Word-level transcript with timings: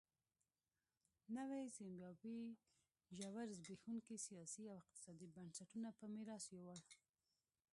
نوې 1.37 1.61
زیمبابوې 1.75 2.41
ژور 3.17 3.47
زبېښونکي 3.57 4.15
سیاسي 4.27 4.63
او 4.71 4.75
اقتصادي 4.81 5.27
بنسټونه 5.35 5.89
په 5.99 6.05
میراث 6.15 6.43
یووړل. 6.55 6.81